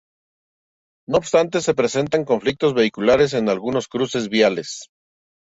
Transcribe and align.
No 1.07 1.19
obstante 1.19 1.61
se 1.61 1.75
presentan 1.75 2.25
conflictos 2.25 2.73
vehiculares 2.73 3.35
en 3.35 3.49
algunos 3.49 3.87
cruces 3.87 4.29
viales. 4.29 4.89